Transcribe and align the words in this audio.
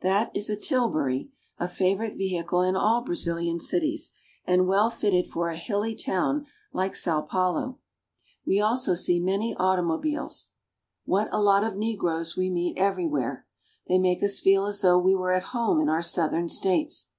That 0.00 0.32
is 0.36 0.50
a 0.50 0.56
tilbury, 0.56 1.30
a 1.58 1.68
favorite 1.68 2.16
vehicle 2.16 2.60
in 2.60 2.74
all 2.74 3.02
Brazilian 3.04 3.60
cities, 3.60 4.10
and 4.44 4.66
well 4.66 4.90
fitted 4.90 5.28
for 5.28 5.48
a 5.48 5.56
hilly 5.56 5.94
town 5.94 6.44
like 6.72 6.96
Sao 6.96 7.22
Paulo. 7.22 7.78
We 8.44 8.56
see 8.56 8.60
also 8.60 8.96
many 9.20 9.54
automobiles. 9.54 10.50
THE 11.06 11.12
LAND 11.12 11.28
OF 11.28 11.30
COFFEE. 11.30 11.38
257 11.38 11.38
What 11.38 11.38
a 11.38 11.44
lot 11.44 11.62
of 11.62 11.78
negroes 11.78 12.36
we 12.36 12.50
meet 12.50 12.76
everywhere! 12.76 13.46
They 13.86 13.98
make 14.00 14.24
us 14.24 14.40
feel 14.40 14.66
as 14.66 14.80
though 14.80 14.98
we 14.98 15.14
were 15.14 15.30
at 15.30 15.44
home 15.54 15.80
in 15.80 15.88
our 15.88 16.02
southern 16.02 16.48
States. 16.48 17.10